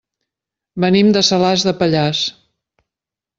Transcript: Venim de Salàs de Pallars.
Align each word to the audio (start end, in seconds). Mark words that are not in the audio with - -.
Venim 0.85 1.11
de 1.17 1.23
Salàs 1.27 1.67
de 1.67 1.75
Pallars. 1.83 2.23